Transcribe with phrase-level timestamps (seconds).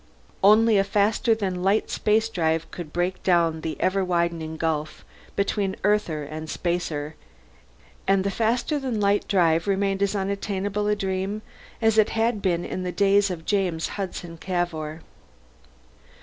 [0.43, 6.23] Only a faster than light spacedrive could break down the ever widening gulf between Earther
[6.23, 7.13] and Spacer
[8.07, 11.43] and the faster than light drive remained as unattainable a dream
[11.83, 15.01] as it had been in the days of James Hudson Cavour.